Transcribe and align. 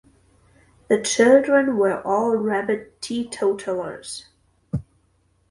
The 0.87 0.99
children 0.99 1.77
were 1.77 2.01
all 2.01 2.35
rabid 2.35 2.99
teetotallers. 3.03 4.25